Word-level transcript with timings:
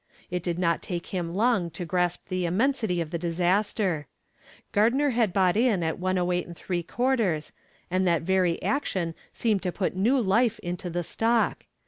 It 0.31 0.41
did 0.41 0.57
not 0.57 0.81
take 0.81 1.05
him 1.13 1.35
long 1.35 1.69
to 1.69 1.85
grasp 1.85 2.27
the 2.29 2.47
immensity 2.47 3.01
of 3.01 3.11
the 3.11 3.19
disaster. 3.19 4.07
Gardner 4.71 5.11
had 5.11 5.31
bought 5.31 5.55
in 5.55 5.83
at 5.83 5.99
108 5.99 6.49
3/4, 6.87 7.51
and 7.91 8.07
that 8.07 8.23
very 8.23 8.59
action 8.63 9.13
seemed 9.31 9.61
to 9.61 9.71
put 9.71 9.95
new 9.95 10.19
life 10.19 10.57
into 10.63 10.89
the 10.89 11.03
stock. 11.03 11.65